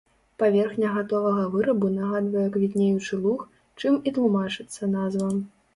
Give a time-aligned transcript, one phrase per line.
[0.43, 3.45] Паверхня гатовага вырабу нагадвае квітнеючы луг,
[3.83, 5.35] чым і тлумачыцца назва.